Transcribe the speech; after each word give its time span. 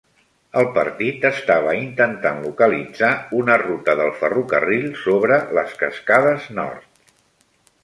El 0.59 0.69
partit 0.77 1.27
estava 1.29 1.75
intentant 1.79 2.39
localitzar 2.45 3.11
una 3.41 3.59
ruta 3.65 3.97
del 4.01 4.11
ferrocarril 4.23 4.91
sobre 5.05 5.41
les 5.59 5.79
cascades 5.85 6.51
nord. 6.63 6.91